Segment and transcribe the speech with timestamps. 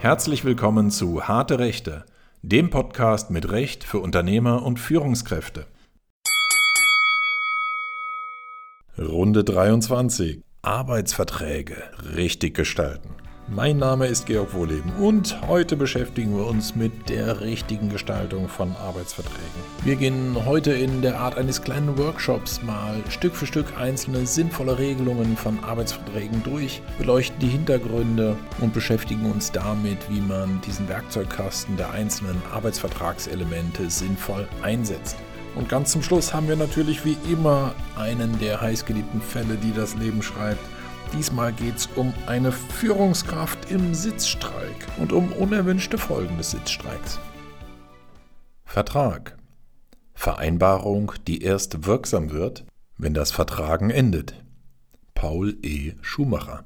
[0.00, 2.06] Herzlich willkommen zu Harte Rechte,
[2.40, 5.66] dem Podcast mit Recht für Unternehmer und Führungskräfte.
[8.96, 10.42] Runde 23.
[10.62, 11.76] Arbeitsverträge
[12.16, 13.10] richtig gestalten.
[13.52, 18.76] Mein Name ist Georg Wohleben und heute beschäftigen wir uns mit der richtigen Gestaltung von
[18.76, 19.40] Arbeitsverträgen.
[19.82, 24.78] Wir gehen heute in der Art eines kleinen Workshops mal Stück für Stück einzelne sinnvolle
[24.78, 31.76] Regelungen von Arbeitsverträgen durch, beleuchten die Hintergründe und beschäftigen uns damit, wie man diesen Werkzeugkasten
[31.76, 35.16] der einzelnen Arbeitsvertragselemente sinnvoll einsetzt.
[35.56, 39.96] Und ganz zum Schluss haben wir natürlich wie immer einen der heißgeliebten Fälle, die das
[39.96, 40.60] Leben schreibt
[41.12, 47.18] Diesmal geht es um eine Führungskraft im Sitzstreik und um unerwünschte Folgen des Sitzstreiks.
[48.64, 49.36] Vertrag.
[50.14, 52.64] Vereinbarung, die erst wirksam wird,
[52.96, 54.44] wenn das Vertragen endet.
[55.14, 55.94] Paul E.
[56.02, 56.64] Schumacher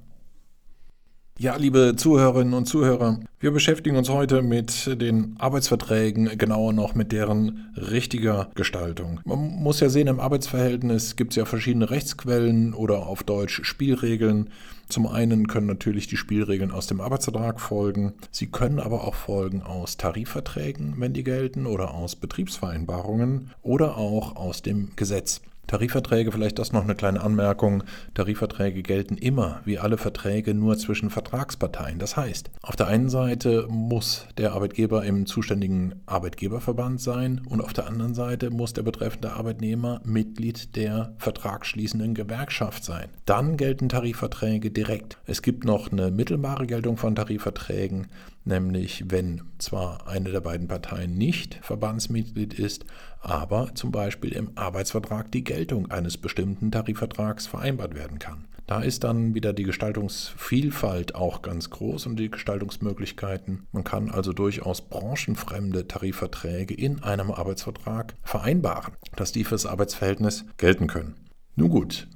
[1.36, 7.10] ja, liebe Zuhörerinnen und Zuhörer, wir beschäftigen uns heute mit den Arbeitsverträgen, genauer noch mit
[7.10, 9.20] deren richtiger Gestaltung.
[9.24, 14.50] Man muss ja sehen, im Arbeitsverhältnis gibt es ja verschiedene Rechtsquellen oder auf Deutsch Spielregeln.
[14.88, 18.12] Zum einen können natürlich die Spielregeln aus dem Arbeitsvertrag folgen.
[18.30, 24.36] Sie können aber auch folgen aus Tarifverträgen, wenn die gelten, oder aus Betriebsvereinbarungen oder auch
[24.36, 25.40] aus dem Gesetz.
[25.66, 27.84] Tarifverträge, vielleicht das noch eine kleine Anmerkung.
[28.14, 31.98] Tarifverträge gelten immer, wie alle Verträge, nur zwischen Vertragsparteien.
[31.98, 37.72] Das heißt, auf der einen Seite muss der Arbeitgeber im zuständigen Arbeitgeberverband sein und auf
[37.72, 43.08] der anderen Seite muss der betreffende Arbeitnehmer Mitglied der vertragsschließenden Gewerkschaft sein.
[43.24, 45.18] Dann gelten Tarifverträge direkt.
[45.26, 48.08] Es gibt noch eine mittelbare Geltung von Tarifverträgen,
[48.44, 52.84] nämlich wenn zwar eine der beiden Parteien nicht Verbandsmitglied ist,
[53.24, 58.44] aber zum Beispiel im Arbeitsvertrag die Geltung eines bestimmten Tarifvertrags vereinbart werden kann.
[58.66, 63.66] Da ist dann wieder die Gestaltungsvielfalt auch ganz groß und die Gestaltungsmöglichkeiten.
[63.72, 70.86] Man kann also durchaus branchenfremde Tarifverträge in einem Arbeitsvertrag vereinbaren, dass die fürs Arbeitsverhältnis gelten
[70.86, 71.14] können.
[71.56, 72.08] Nun gut,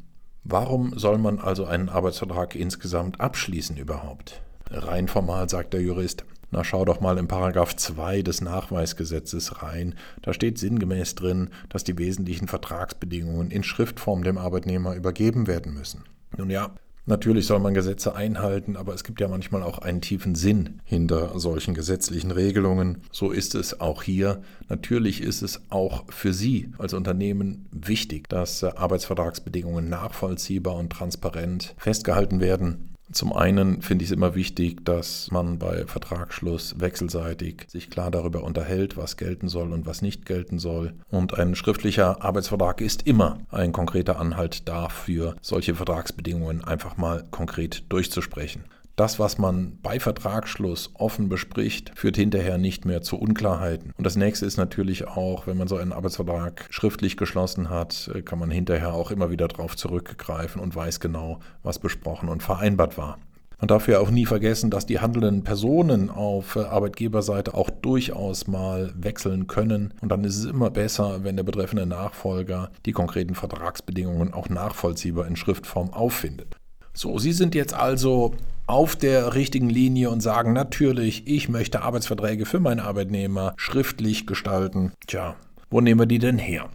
[0.43, 4.41] warum soll man also einen Arbeitsvertrag insgesamt abschließen überhaupt?
[4.71, 6.25] Rein formal sagt der Jurist.
[6.51, 9.95] Na, schau doch mal in Paragraph 2 des Nachweisgesetzes rein.
[10.23, 16.05] Da steht sinngemäß drin, dass die wesentlichen Vertragsbedingungen in Schriftform dem Arbeitnehmer übergeben werden müssen.
[16.39, 16.71] Nun ja,
[17.05, 21.39] natürlich soll man Gesetze einhalten, aber es gibt ja manchmal auch einen tiefen Sinn hinter
[21.39, 23.03] solchen gesetzlichen Regelungen.
[23.13, 24.41] So ist es auch hier.
[24.71, 32.41] Natürlich ist es auch für Sie als Unternehmen wichtig, dass Arbeitsvertragsbedingungen nachvollziehbar und transparent festgehalten
[32.41, 32.89] werden.
[33.11, 38.43] Zum einen finde ich es immer wichtig, dass man bei Vertragsschluss wechselseitig sich klar darüber
[38.45, 40.95] unterhält, was gelten soll und was nicht gelten soll.
[41.09, 47.85] Und ein schriftlicher Arbeitsvertrag ist immer ein konkreter Anhalt dafür, solche Vertragsbedingungen einfach mal konkret
[47.89, 48.65] durchzusprechen.
[48.99, 53.93] Das, was man bei Vertragsschluss offen bespricht, führt hinterher nicht mehr zu Unklarheiten.
[53.97, 58.23] Und das nächste ist natürlich auch, wenn man so einen Arbeitsvertrag schriftlich geschlossen hat, äh,
[58.23, 62.99] kann man hinterher auch immer wieder darauf zurückgreifen und weiß genau, was besprochen und vereinbart
[62.99, 63.19] war.
[63.61, 68.49] Man darf ja auch nie vergessen, dass die handelnden Personen auf äh, Arbeitgeberseite auch durchaus
[68.49, 69.95] mal wechseln können.
[70.01, 75.29] Und dann ist es immer besser, wenn der betreffende Nachfolger die konkreten Vertragsbedingungen auch nachvollziehbar
[75.29, 76.58] in Schriftform auffindet.
[76.99, 78.35] So, Sie sind jetzt also
[78.67, 84.91] auf der richtigen Linie und sagen natürlich, ich möchte Arbeitsverträge für meine Arbeitnehmer schriftlich gestalten.
[85.07, 85.37] Tja,
[85.71, 86.69] wo nehmen wir die denn her?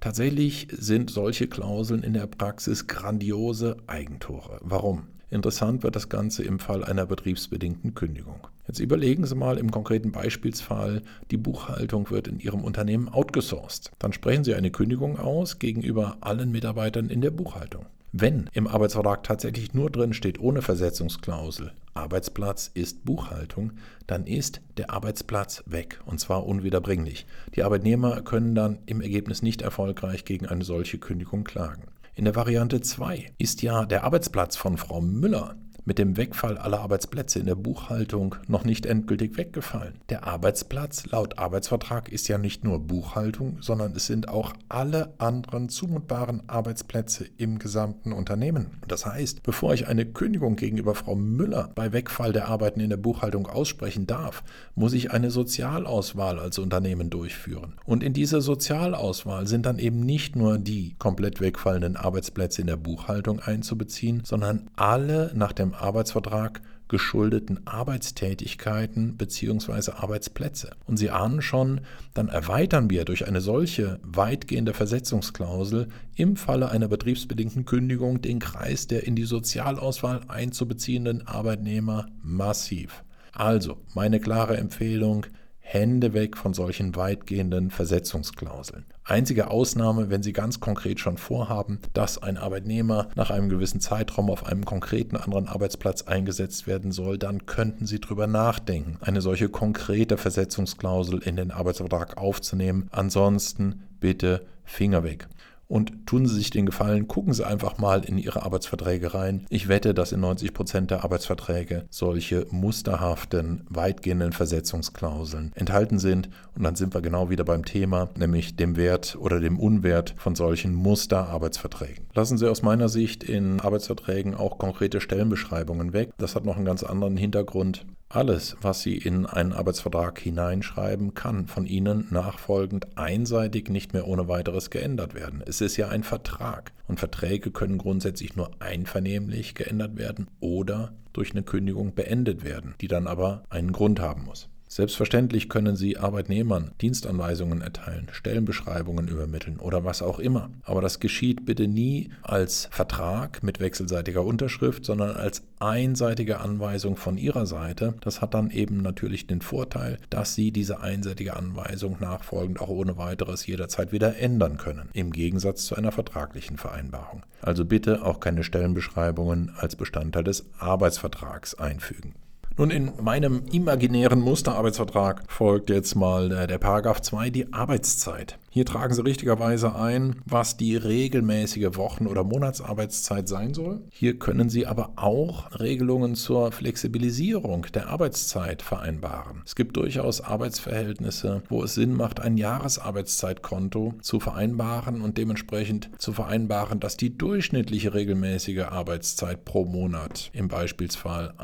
[0.00, 4.58] Tatsächlich sind solche Klauseln in der Praxis grandiose Eigentore.
[4.62, 5.08] Warum?
[5.30, 8.46] Interessant wird das Ganze im Fall einer betriebsbedingten Kündigung.
[8.68, 13.90] Jetzt überlegen Sie mal im konkreten Beispielsfall, die Buchhaltung wird in Ihrem Unternehmen outgesourced.
[13.98, 17.86] Dann sprechen Sie eine Kündigung aus gegenüber allen Mitarbeitern in der Buchhaltung.
[18.16, 23.72] Wenn im Arbeitsvertrag tatsächlich nur drin steht, ohne Versetzungsklausel, Arbeitsplatz ist Buchhaltung,
[24.06, 27.26] dann ist der Arbeitsplatz weg und zwar unwiederbringlich.
[27.56, 31.88] Die Arbeitnehmer können dann im Ergebnis nicht erfolgreich gegen eine solche Kündigung klagen.
[32.14, 36.80] In der Variante 2 ist ja der Arbeitsplatz von Frau Müller mit dem Wegfall aller
[36.80, 39.94] Arbeitsplätze in der Buchhaltung noch nicht endgültig weggefallen.
[40.08, 45.68] Der Arbeitsplatz laut Arbeitsvertrag ist ja nicht nur Buchhaltung, sondern es sind auch alle anderen
[45.68, 48.78] zumutbaren Arbeitsplätze im gesamten Unternehmen.
[48.88, 52.96] Das heißt, bevor ich eine Kündigung gegenüber Frau Müller bei Wegfall der Arbeiten in der
[52.96, 54.42] Buchhaltung aussprechen darf,
[54.74, 57.74] muss ich eine Sozialauswahl als Unternehmen durchführen.
[57.84, 62.76] Und in dieser Sozialauswahl sind dann eben nicht nur die komplett wegfallenden Arbeitsplätze in der
[62.76, 69.92] Buchhaltung einzubeziehen, sondern alle nach dem Arbeitsvertrag geschuldeten Arbeitstätigkeiten bzw.
[69.92, 70.70] Arbeitsplätze.
[70.86, 71.80] Und Sie ahnen schon,
[72.12, 78.86] dann erweitern wir durch eine solche weitgehende Versetzungsklausel im Falle einer betriebsbedingten Kündigung den Kreis
[78.86, 83.02] der in die Sozialauswahl einzubeziehenden Arbeitnehmer massiv.
[83.32, 85.26] Also meine klare Empfehlung,
[85.66, 88.84] Hände weg von solchen weitgehenden Versetzungsklauseln.
[89.02, 94.30] Einzige Ausnahme, wenn Sie ganz konkret schon vorhaben, dass ein Arbeitnehmer nach einem gewissen Zeitraum
[94.30, 99.48] auf einem konkreten anderen Arbeitsplatz eingesetzt werden soll, dann könnten Sie darüber nachdenken, eine solche
[99.48, 102.88] konkrete Versetzungsklausel in den Arbeitsvertrag aufzunehmen.
[102.92, 105.28] Ansonsten bitte Finger weg.
[105.66, 109.46] Und tun Sie sich den Gefallen, gucken Sie einfach mal in Ihre Arbeitsverträge rein.
[109.48, 116.28] Ich wette, dass in 90 Prozent der Arbeitsverträge solche musterhaften, weitgehenden Versetzungsklauseln enthalten sind.
[116.54, 120.34] Und dann sind wir genau wieder beim Thema, nämlich dem Wert oder dem Unwert von
[120.34, 122.06] solchen Musterarbeitsverträgen.
[122.14, 126.10] Lassen Sie aus meiner Sicht in Arbeitsverträgen auch konkrete Stellenbeschreibungen weg.
[126.18, 127.86] Das hat noch einen ganz anderen Hintergrund.
[128.14, 134.28] Alles, was Sie in einen Arbeitsvertrag hineinschreiben, kann von Ihnen nachfolgend einseitig nicht mehr ohne
[134.28, 135.42] weiteres geändert werden.
[135.44, 141.32] Es ist ja ein Vertrag und Verträge können grundsätzlich nur einvernehmlich geändert werden oder durch
[141.32, 144.48] eine Kündigung beendet werden, die dann aber einen Grund haben muss.
[144.74, 150.50] Selbstverständlich können Sie Arbeitnehmern Dienstanweisungen erteilen, Stellenbeschreibungen übermitteln oder was auch immer.
[150.64, 157.18] Aber das geschieht bitte nie als Vertrag mit wechselseitiger Unterschrift, sondern als einseitige Anweisung von
[157.18, 157.94] Ihrer Seite.
[158.00, 162.96] Das hat dann eben natürlich den Vorteil, dass Sie diese einseitige Anweisung nachfolgend auch ohne
[162.96, 167.22] weiteres jederzeit wieder ändern können, im Gegensatz zu einer vertraglichen Vereinbarung.
[167.42, 172.16] Also bitte auch keine Stellenbeschreibungen als Bestandteil des Arbeitsvertrags einfügen.
[172.56, 178.38] Nun, in meinem imaginären Musterarbeitsvertrag folgt jetzt mal der, der Paragraph 2, die Arbeitszeit.
[178.54, 183.80] Hier tragen Sie richtigerweise ein, was die regelmäßige Wochen- oder Monatsarbeitszeit sein soll.
[183.90, 189.42] Hier können Sie aber auch Regelungen zur Flexibilisierung der Arbeitszeit vereinbaren.
[189.44, 196.12] Es gibt durchaus Arbeitsverhältnisse, wo es Sinn macht, ein Jahresarbeitszeitkonto zu vereinbaren und dementsprechend zu
[196.12, 201.34] vereinbaren, dass die durchschnittliche regelmäßige Arbeitszeit pro Monat im Beispielsfall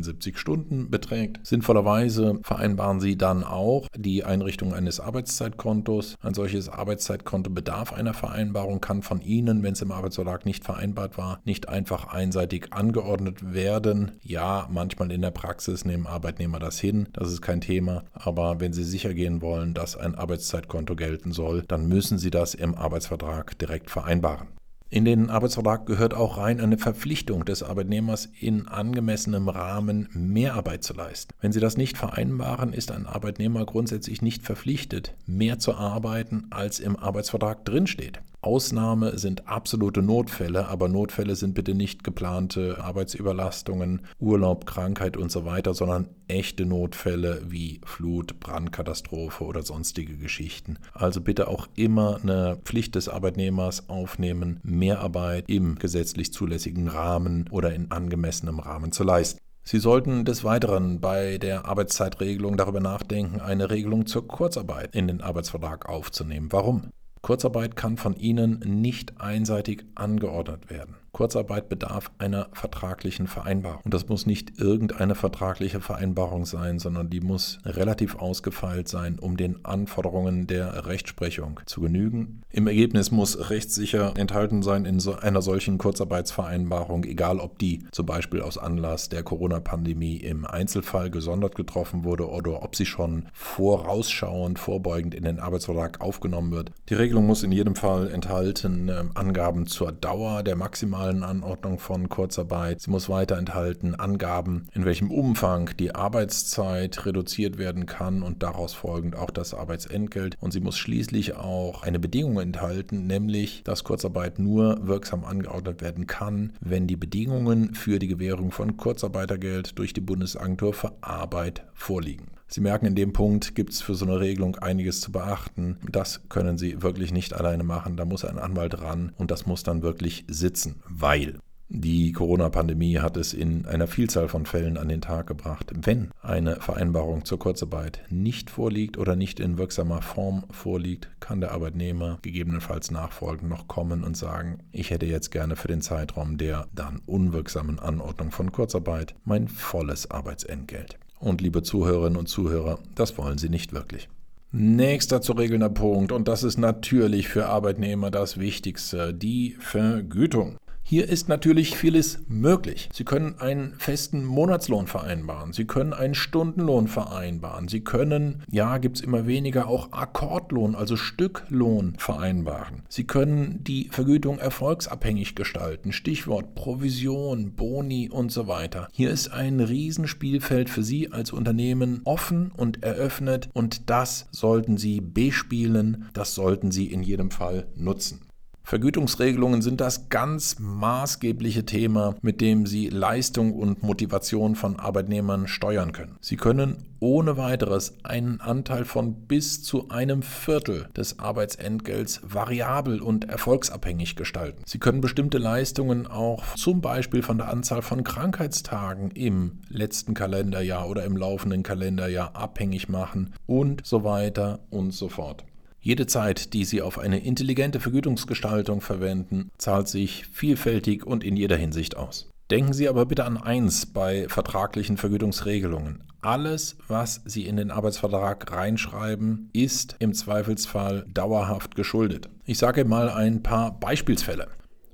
[0.00, 1.40] 172 Stunden beträgt.
[1.46, 6.16] Sinnvollerweise vereinbaren Sie dann auch die Einrichtung eines Arbeitszeitkontos Arbeitszeitkontos.
[6.22, 11.18] Ein solches Arbeitszeitkonto bedarf einer Vereinbarung, kann von Ihnen, wenn es im Arbeitsvertrag nicht vereinbart
[11.18, 14.12] war, nicht einfach einseitig angeordnet werden.
[14.22, 18.72] Ja, manchmal in der Praxis nehmen Arbeitnehmer das hin, das ist kein Thema, aber wenn
[18.72, 23.58] Sie sicher gehen wollen, dass ein Arbeitszeitkonto gelten soll, dann müssen Sie das im Arbeitsvertrag
[23.58, 24.48] direkt vereinbaren.
[24.92, 30.94] In den Arbeitsvertrag gehört auch rein eine Verpflichtung des Arbeitnehmers in angemessenem Rahmen Mehrarbeit zu
[30.94, 31.32] leisten.
[31.40, 36.80] Wenn Sie das nicht vereinbaren, ist ein Arbeitnehmer grundsätzlich nicht verpflichtet, mehr zu arbeiten, als
[36.80, 38.20] im Arbeitsvertrag drinsteht.
[38.42, 45.44] Ausnahme sind absolute Notfälle, aber Notfälle sind bitte nicht geplante Arbeitsüberlastungen, Urlaub, Krankheit und so
[45.44, 50.78] weiter, sondern echte Notfälle wie Flut, Brandkatastrophe oder sonstige Geschichten.
[50.94, 57.74] Also bitte auch immer eine Pflicht des Arbeitnehmers aufnehmen, Mehrarbeit im gesetzlich zulässigen Rahmen oder
[57.74, 59.38] in angemessenem Rahmen zu leisten.
[59.62, 65.20] Sie sollten des Weiteren bei der Arbeitszeitregelung darüber nachdenken, eine Regelung zur Kurzarbeit in den
[65.20, 66.50] Arbeitsvertrag aufzunehmen.
[66.50, 66.92] Warum?
[67.22, 70.96] Kurzarbeit kann von Ihnen nicht einseitig angeordnet werden.
[71.12, 73.80] Kurzarbeit bedarf einer vertraglichen Vereinbarung.
[73.84, 79.36] Und das muss nicht irgendeine vertragliche Vereinbarung sein, sondern die muss relativ ausgefeilt sein, um
[79.36, 82.42] den Anforderungen der Rechtsprechung zu genügen.
[82.50, 88.06] Im Ergebnis muss rechtssicher enthalten sein in so einer solchen Kurzarbeitsvereinbarung, egal ob die zum
[88.06, 94.58] Beispiel aus Anlass der Corona-Pandemie im Einzelfall gesondert getroffen wurde oder ob sie schon vorausschauend,
[94.58, 96.72] vorbeugend in den Arbeitsvertrag aufgenommen wird.
[96.88, 101.78] Die Regelung muss in jedem Fall enthalten äh, Angaben zur Dauer der maximalen maximalen Anordnung
[101.78, 102.82] von Kurzarbeit.
[102.82, 108.74] Sie muss weiter enthalten Angaben, in welchem Umfang die Arbeitszeit reduziert werden kann und daraus
[108.74, 110.36] folgend auch das Arbeitsentgelt.
[110.40, 116.06] Und sie muss schließlich auch eine Bedingung enthalten, nämlich, dass Kurzarbeit nur wirksam angeordnet werden
[116.06, 122.39] kann, wenn die Bedingungen für die Gewährung von Kurzarbeitergeld durch die Bundesagentur für Arbeit vorliegen.
[122.52, 125.76] Sie merken, in dem Punkt gibt es für so eine Regelung einiges zu beachten.
[125.88, 127.96] Das können Sie wirklich nicht alleine machen.
[127.96, 131.38] Da muss ein Anwalt ran und das muss dann wirklich sitzen, weil
[131.72, 135.70] die Corona-Pandemie hat es in einer Vielzahl von Fällen an den Tag gebracht.
[135.72, 141.52] Wenn eine Vereinbarung zur Kurzarbeit nicht vorliegt oder nicht in wirksamer Form vorliegt, kann der
[141.52, 146.66] Arbeitnehmer gegebenenfalls nachfolgend noch kommen und sagen, ich hätte jetzt gerne für den Zeitraum der
[146.74, 150.98] dann unwirksamen Anordnung von Kurzarbeit mein volles Arbeitsentgelt.
[151.20, 154.08] Und liebe Zuhörerinnen und Zuhörer, das wollen Sie nicht wirklich.
[154.52, 160.56] Nächster zu regelnder Punkt, und das ist natürlich für Arbeitnehmer das Wichtigste, die Vergütung.
[160.90, 162.88] Hier ist natürlich vieles möglich.
[162.92, 165.52] Sie können einen festen Monatslohn vereinbaren.
[165.52, 167.68] Sie können einen Stundenlohn vereinbaren.
[167.68, 172.82] Sie können, ja, gibt es immer weniger, auch Akkordlohn, also Stücklohn vereinbaren.
[172.88, 175.92] Sie können die Vergütung erfolgsabhängig gestalten.
[175.92, 178.88] Stichwort Provision, Boni und so weiter.
[178.90, 185.00] Hier ist ein Riesenspielfeld für Sie als Unternehmen offen und eröffnet und das sollten Sie
[185.00, 186.06] bespielen.
[186.14, 188.22] Das sollten Sie in jedem Fall nutzen.
[188.70, 195.90] Vergütungsregelungen sind das ganz maßgebliche Thema, mit dem Sie Leistung und Motivation von Arbeitnehmern steuern
[195.90, 196.18] können.
[196.20, 203.28] Sie können ohne weiteres einen Anteil von bis zu einem Viertel des Arbeitsentgelts variabel und
[203.28, 204.62] erfolgsabhängig gestalten.
[204.66, 210.88] Sie können bestimmte Leistungen auch zum Beispiel von der Anzahl von Krankheitstagen im letzten Kalenderjahr
[210.88, 215.44] oder im laufenden Kalenderjahr abhängig machen und so weiter und so fort.
[215.82, 221.56] Jede Zeit, die Sie auf eine intelligente Vergütungsgestaltung verwenden, zahlt sich vielfältig und in jeder
[221.56, 222.28] Hinsicht aus.
[222.50, 226.04] Denken Sie aber bitte an eins bei vertraglichen Vergütungsregelungen.
[226.20, 232.28] Alles, was Sie in den Arbeitsvertrag reinschreiben, ist im Zweifelsfall dauerhaft geschuldet.
[232.44, 234.48] Ich sage mal ein paar Beispielsfälle.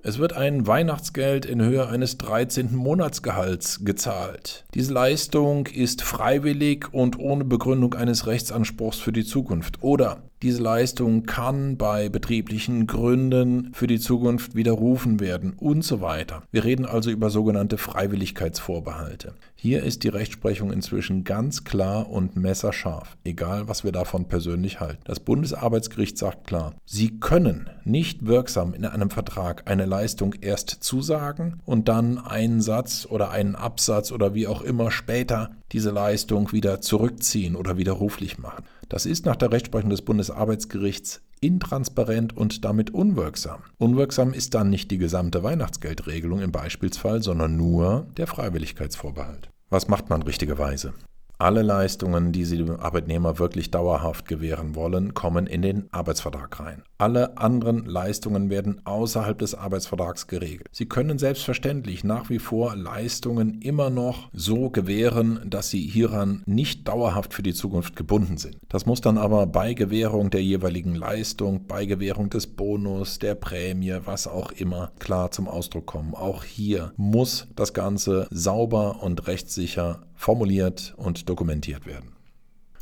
[0.05, 2.77] Es wird ein Weihnachtsgeld in Höhe eines 13.
[2.77, 4.65] Monatsgehalts gezahlt.
[4.73, 9.83] Diese Leistung ist freiwillig und ohne Begründung eines Rechtsanspruchs für die Zukunft.
[9.83, 16.43] Oder diese Leistung kann bei betrieblichen Gründen für die Zukunft widerrufen werden und so weiter.
[16.51, 19.35] Wir reden also über sogenannte Freiwilligkeitsvorbehalte.
[19.55, 25.01] Hier ist die Rechtsprechung inzwischen ganz klar und messerscharf, egal was wir davon persönlich halten.
[25.05, 31.63] Das Bundesarbeitsgericht sagt klar, Sie können nicht wirksam in einem Vertrag eine Leistung erst zusagen
[31.65, 36.81] und dann einen Satz oder einen Absatz oder wie auch immer später diese Leistung wieder
[36.81, 38.65] zurückziehen oder widerruflich machen.
[38.89, 43.63] Das ist nach der Rechtsprechung des Bundesarbeitsgerichts intransparent und damit unwirksam.
[43.79, 49.51] Unwirksam ist dann nicht die gesamte Weihnachtsgeldregelung im Beispielsfall, sondern nur der Freiwilligkeitsvorbehalt.
[49.69, 50.95] Was macht man richtigerweise?
[51.39, 56.83] Alle Leistungen, die Sie dem Arbeitnehmer wirklich dauerhaft gewähren wollen, kommen in den Arbeitsvertrag rein.
[56.97, 60.69] Alle anderen Leistungen werden außerhalb des Arbeitsvertrags geregelt.
[60.73, 66.89] Sie können selbstverständlich nach wie vor Leistungen immer noch so gewähren, dass Sie hieran nicht
[66.89, 68.57] dauerhaft für die Zukunft gebunden sind.
[68.71, 73.99] Das muss dann aber bei Gewährung der jeweiligen Leistung, bei Gewährung des Bonus, der Prämie,
[74.07, 76.15] was auch immer, klar zum Ausdruck kommen.
[76.15, 82.17] Auch hier muss das Ganze sauber und rechtssicher formuliert und dokumentiert werden.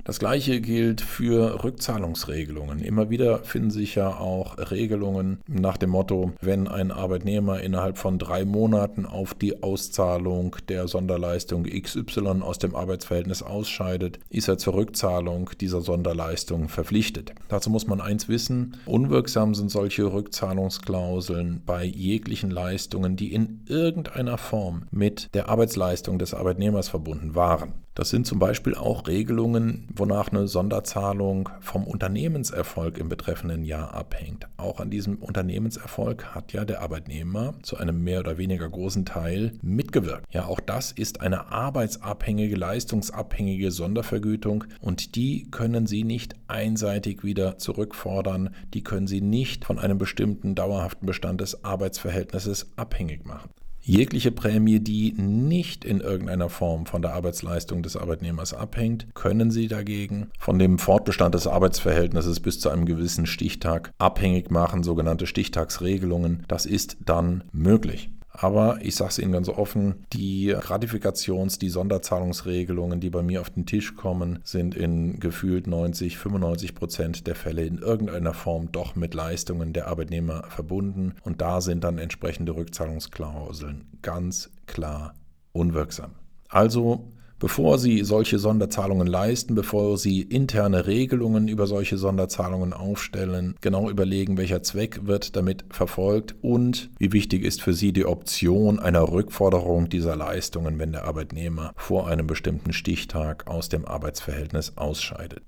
[0.05, 2.81] Das gleiche gilt für Rückzahlungsregelungen.
[2.81, 8.19] Immer wieder finden sich ja auch Regelungen nach dem Motto, wenn ein Arbeitnehmer innerhalb von
[8.19, 14.75] drei Monaten auf die Auszahlung der Sonderleistung XY aus dem Arbeitsverhältnis ausscheidet, ist er zur
[14.75, 17.33] Rückzahlung dieser Sonderleistung verpflichtet.
[17.49, 24.37] Dazu muss man eins wissen, unwirksam sind solche Rückzahlungsklauseln bei jeglichen Leistungen, die in irgendeiner
[24.37, 27.84] Form mit der Arbeitsleistung des Arbeitnehmers verbunden waren.
[27.95, 34.49] Das sind zum Beispiel auch Regelungen, wonach eine Sonderzahlung vom Unternehmenserfolg im betreffenden Jahr abhängt.
[34.57, 39.53] Auch an diesem Unternehmenserfolg hat ja der Arbeitnehmer zu einem mehr oder weniger großen Teil
[39.63, 40.27] mitgewirkt.
[40.33, 47.59] Ja, auch das ist eine arbeitsabhängige, leistungsabhängige Sondervergütung und die können Sie nicht einseitig wieder
[47.59, 48.51] zurückfordern.
[48.75, 53.51] Die können Sie nicht von einem bestimmten dauerhaften Bestand des Arbeitsverhältnisses abhängig machen.
[53.87, 59.69] Jegliche Prämie, die nicht in irgendeiner Form von der Arbeitsleistung des Arbeitnehmers abhängt, können Sie
[59.69, 66.45] dagegen von dem Fortbestand des Arbeitsverhältnisses bis zu einem gewissen Stichtag abhängig machen, sogenannte Stichtagsregelungen.
[66.49, 68.09] Das ist dann möglich.
[68.37, 73.51] Aber ich sage es Ihnen ganz offen, die Gratifikations-, die Sonderzahlungsregelungen, die bei mir auf
[73.51, 78.97] den Tisch kommen, sind in gefühlt 90, 95 Prozent der Fälle in irgendeiner Form doch
[78.97, 81.15] mit Leistungen der Arbeitnehmer verbunden.
[81.23, 85.15] Und da sind dann entsprechende Rückzahlungsklauseln ganz klar
[85.53, 86.11] unwirksam.
[86.49, 87.13] Also
[87.45, 94.39] Bevor Sie solche Sonderzahlungen leisten, bevor Sie interne Regelungen über solche Sonderzahlungen aufstellen, genau überlegen,
[94.39, 99.91] welcher Zweck wird damit verfolgt und wie wichtig ist für Sie die Option einer Rückforderung
[99.91, 105.43] dieser Leistungen, wenn der Arbeitnehmer vor einem bestimmten Stichtag aus dem Arbeitsverhältnis ausscheidet.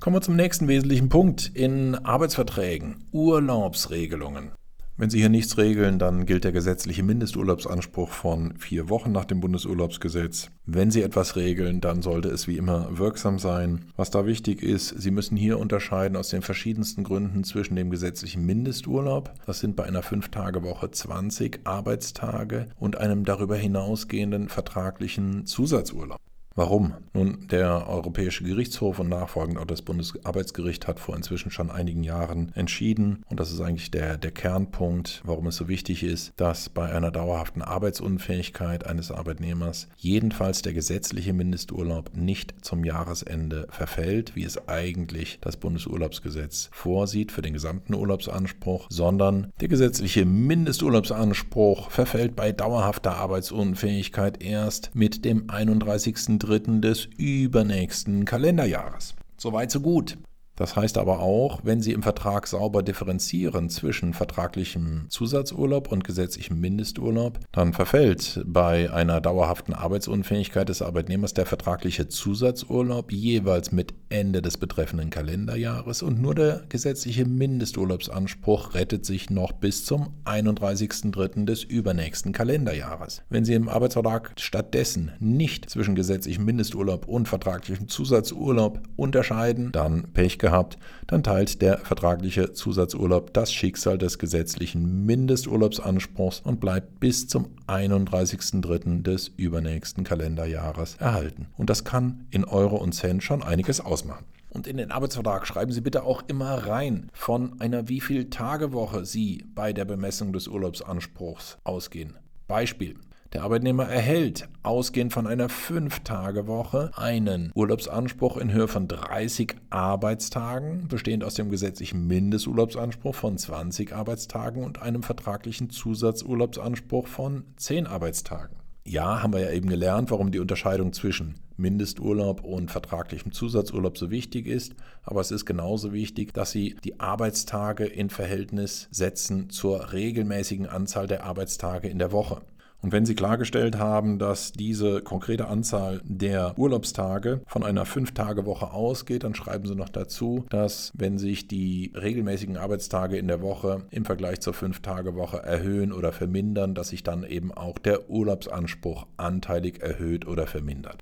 [0.00, 3.04] Kommen wir zum nächsten wesentlichen Punkt in Arbeitsverträgen.
[3.12, 4.50] Urlaubsregelungen.
[5.00, 9.40] Wenn Sie hier nichts regeln, dann gilt der gesetzliche Mindesturlaubsanspruch von vier Wochen nach dem
[9.40, 10.50] Bundesurlaubsgesetz.
[10.66, 13.86] Wenn Sie etwas regeln, dann sollte es wie immer wirksam sein.
[13.96, 18.44] Was da wichtig ist, Sie müssen hier unterscheiden aus den verschiedensten Gründen zwischen dem gesetzlichen
[18.44, 26.20] Mindesturlaub, das sind bei einer 5-Tage-Woche 20 Arbeitstage, und einem darüber hinausgehenden vertraglichen Zusatzurlaub.
[26.56, 26.94] Warum?
[27.14, 32.50] Nun, der Europäische Gerichtshof und nachfolgend auch das Bundesarbeitsgericht hat vor inzwischen schon einigen Jahren
[32.54, 36.92] entschieden, und das ist eigentlich der, der Kernpunkt, warum es so wichtig ist, dass bei
[36.92, 44.68] einer dauerhaften Arbeitsunfähigkeit eines Arbeitnehmers jedenfalls der gesetzliche Mindesturlaub nicht zum Jahresende verfällt, wie es
[44.68, 53.16] eigentlich das Bundesurlaubsgesetz vorsieht für den gesamten Urlaubsanspruch, sondern der gesetzliche Mindesturlaubsanspruch verfällt bei dauerhafter
[53.16, 56.39] Arbeitsunfähigkeit erst mit dem 31.
[56.40, 56.80] 1.3.
[56.80, 59.14] des übernächsten Kalenderjahres.
[59.36, 60.16] Soweit so gut.
[60.60, 66.60] Das heißt aber auch, wenn Sie im Vertrag sauber differenzieren zwischen vertraglichem Zusatzurlaub und gesetzlichem
[66.60, 74.42] Mindesturlaub, dann verfällt bei einer dauerhaften Arbeitsunfähigkeit des Arbeitnehmers der vertragliche Zusatzurlaub jeweils mit Ende
[74.42, 81.46] des betreffenden Kalenderjahres und nur der gesetzliche Mindesturlaubsanspruch rettet sich noch bis zum 31.03.
[81.46, 83.22] des übernächsten Kalenderjahres.
[83.30, 90.38] Wenn Sie im Arbeitsvertrag stattdessen nicht zwischen gesetzlichem Mindesturlaub und vertraglichem Zusatzurlaub unterscheiden, dann Pech
[90.38, 97.28] gehabt gehabt, dann teilt der vertragliche Zusatzurlaub das Schicksal des gesetzlichen Mindesturlaubsanspruchs und bleibt bis
[97.28, 99.02] zum 31.03.
[99.02, 101.46] des übernächsten Kalenderjahres erhalten.
[101.56, 104.24] Und das kann in Euro und Cent schon einiges ausmachen.
[104.50, 108.70] Und in den Arbeitsvertrag schreiben Sie bitte auch immer rein, von einer wie viel Tage
[109.04, 112.18] Sie bei der Bemessung des Urlaubsanspruchs ausgehen.
[112.48, 112.96] Beispiel.
[113.32, 121.22] Der Arbeitnehmer erhält, ausgehend von einer 5-Tage-Woche, einen Urlaubsanspruch in Höhe von 30 Arbeitstagen, bestehend
[121.22, 128.56] aus dem gesetzlichen Mindesturlaubsanspruch von 20 Arbeitstagen und einem vertraglichen Zusatzurlaubsanspruch von 10 Arbeitstagen.
[128.84, 134.10] Ja, haben wir ja eben gelernt, warum die Unterscheidung zwischen Mindesturlaub und vertraglichem Zusatzurlaub so
[134.10, 134.74] wichtig ist.
[135.04, 141.06] Aber es ist genauso wichtig, dass Sie die Arbeitstage in Verhältnis setzen zur regelmäßigen Anzahl
[141.06, 142.40] der Arbeitstage in der Woche.
[142.82, 149.24] Und wenn Sie klargestellt haben, dass diese konkrete Anzahl der Urlaubstage von einer 5-Tage-Woche ausgeht,
[149.24, 154.04] dann schreiben Sie noch dazu, dass wenn sich die regelmäßigen Arbeitstage in der Woche im
[154.04, 160.26] Vergleich zur 5-Tage-Woche erhöhen oder vermindern, dass sich dann eben auch der Urlaubsanspruch anteilig erhöht
[160.26, 161.00] oder vermindert.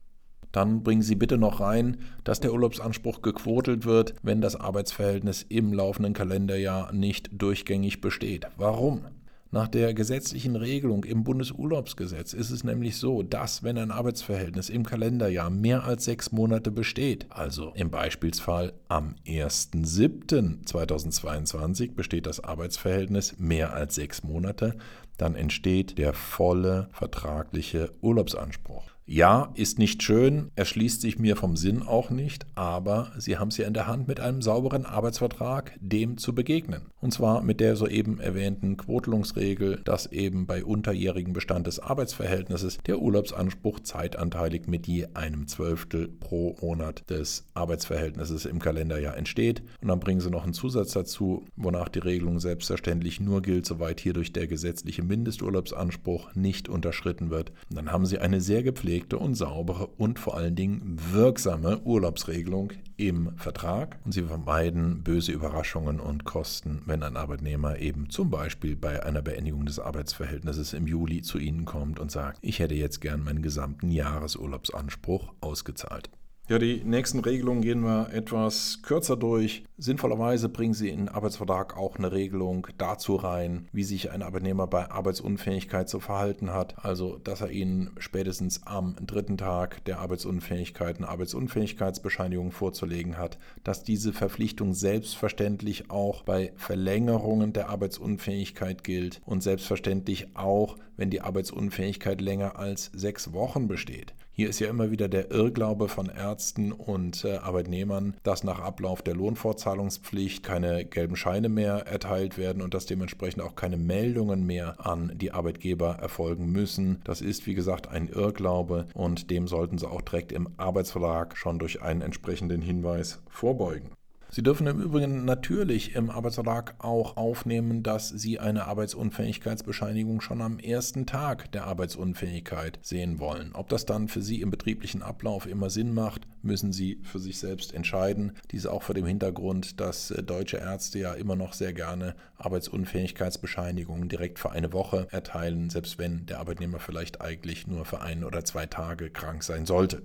[0.50, 5.72] Dann bringen Sie bitte noch rein, dass der Urlaubsanspruch gequotelt wird, wenn das Arbeitsverhältnis im
[5.72, 8.46] laufenden Kalenderjahr nicht durchgängig besteht.
[8.56, 9.02] Warum?
[9.50, 14.84] Nach der gesetzlichen Regelung im Bundesurlaubsgesetz ist es nämlich so, dass wenn ein Arbeitsverhältnis im
[14.84, 23.72] Kalenderjahr mehr als sechs Monate besteht, also im Beispielsfall am 1.7.2022 besteht das Arbeitsverhältnis mehr
[23.72, 24.76] als sechs Monate,
[25.16, 28.97] dann entsteht der volle vertragliche Urlaubsanspruch.
[29.10, 33.56] Ja, ist nicht schön, erschließt sich mir vom Sinn auch nicht, aber Sie haben es
[33.56, 36.82] ja in der Hand, mit einem sauberen Arbeitsvertrag dem zu begegnen.
[37.00, 42.98] Und zwar mit der soeben erwähnten Quotelungsregel, dass eben bei unterjährigem Bestand des Arbeitsverhältnisses der
[42.98, 49.62] Urlaubsanspruch zeitanteilig mit je einem Zwölftel pro Monat des Arbeitsverhältnisses im Kalenderjahr entsteht.
[49.80, 54.00] Und dann bringen Sie noch einen Zusatz dazu, wonach die Regelung selbstverständlich nur gilt, soweit
[54.00, 57.52] hierdurch der gesetzliche Mindesturlaubsanspruch nicht unterschritten wird.
[57.70, 61.80] Und dann haben Sie eine sehr gepflegte gepflegte und saubere und vor allen Dingen wirksame
[61.82, 68.30] Urlaubsregelung im Vertrag und sie vermeiden böse Überraschungen und Kosten, wenn ein Arbeitnehmer eben zum
[68.30, 72.74] Beispiel bei einer Beendigung des Arbeitsverhältnisses im Juli zu Ihnen kommt und sagt, ich hätte
[72.74, 76.10] jetzt gern meinen gesamten Jahresurlaubsanspruch ausgezahlt.
[76.48, 79.64] Ja, die nächsten Regelungen gehen wir etwas kürzer durch.
[79.76, 84.66] Sinnvollerweise bringen Sie in den Arbeitsvertrag auch eine Regelung dazu rein, wie sich ein Arbeitnehmer
[84.66, 86.82] bei Arbeitsunfähigkeit zu verhalten hat.
[86.82, 93.82] Also, dass er Ihnen spätestens am dritten Tag der Arbeitsunfähigkeit eine Arbeitsunfähigkeitsbescheinigung vorzulegen hat, dass
[93.82, 102.22] diese Verpflichtung selbstverständlich auch bei Verlängerungen der Arbeitsunfähigkeit gilt und selbstverständlich auch, wenn die Arbeitsunfähigkeit
[102.22, 104.14] länger als sechs Wochen besteht.
[104.40, 109.02] Hier ist ja immer wieder der Irrglaube von Ärzten und äh, Arbeitnehmern, dass nach Ablauf
[109.02, 114.86] der Lohnfortzahlungspflicht keine gelben Scheine mehr erteilt werden und dass dementsprechend auch keine Meldungen mehr
[114.86, 117.00] an die Arbeitgeber erfolgen müssen.
[117.02, 121.58] Das ist, wie gesagt, ein Irrglaube und dem sollten Sie auch direkt im Arbeitsvertrag schon
[121.58, 123.97] durch einen entsprechenden Hinweis vorbeugen.
[124.30, 130.58] Sie dürfen im Übrigen natürlich im Arbeitsvertrag auch aufnehmen, dass Sie eine Arbeitsunfähigkeitsbescheinigung schon am
[130.58, 133.52] ersten Tag der Arbeitsunfähigkeit sehen wollen.
[133.54, 137.38] Ob das dann für Sie im betrieblichen Ablauf immer Sinn macht, müssen Sie für sich
[137.38, 138.32] selbst entscheiden.
[138.50, 144.10] Dies auch vor dem Hintergrund, dass äh, deutsche Ärzte ja immer noch sehr gerne Arbeitsunfähigkeitsbescheinigungen
[144.10, 148.44] direkt für eine Woche erteilen, selbst wenn der Arbeitnehmer vielleicht eigentlich nur für ein oder
[148.44, 150.02] zwei Tage krank sein sollte.